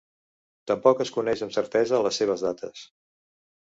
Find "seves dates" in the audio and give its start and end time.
2.25-2.87